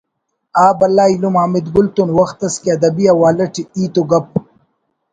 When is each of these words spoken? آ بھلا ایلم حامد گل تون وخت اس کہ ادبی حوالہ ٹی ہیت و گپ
آ 0.63 0.67
بھلا 0.79 1.05
ایلم 1.09 1.35
حامد 1.41 1.65
گل 1.73 1.87
تون 1.95 2.09
وخت 2.17 2.37
اس 2.45 2.55
کہ 2.61 2.69
ادبی 2.77 3.05
حوالہ 3.13 3.45
ٹی 3.53 3.61
ہیت 3.75 3.95
و 3.99 4.03
گپ 4.11 4.27